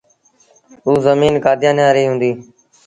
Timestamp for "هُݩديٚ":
2.11-2.37